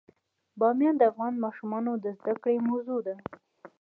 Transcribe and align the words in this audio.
بامیان 0.59 0.95
د 0.97 1.03
افغان 1.11 1.33
ماشومانو 1.43 1.91
د 2.03 2.05
زده 2.19 2.33
کړې 2.43 2.57
موضوع 2.69 2.99
ده. 3.07 3.15